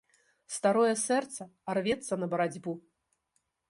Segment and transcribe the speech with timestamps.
[0.55, 2.79] Старое сэрца, а рвецца на барацьбу!